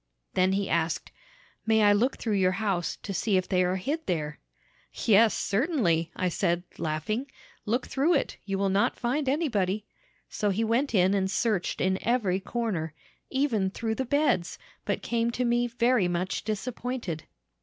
[0.33, 1.11] "Then he asked,
[1.67, 4.39] 'May I look through your house, to see if they are hid there?'
[4.91, 7.29] "'Yes, certainly,' I said, laughing;
[7.67, 9.85] 'look through it; you will not find anybody.'
[10.27, 12.95] So he went in and searched in every corner,
[13.29, 17.25] even through the beds, but came to me very much disappointed.